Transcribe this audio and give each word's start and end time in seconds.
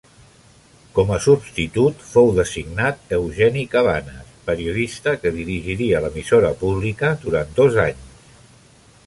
Com 0.93 1.11
a 1.17 1.17
substitut 1.25 2.01
fou 2.13 2.31
designat 2.39 3.13
Eugeni 3.19 3.67
Cabanes, 3.75 4.33
periodista 4.49 5.15
que 5.21 5.35
dirigiria 5.37 6.03
l'emissora 6.07 6.53
pública 6.65 7.13
durant 7.29 7.55
dos 7.63 7.81
anys. 7.87 8.35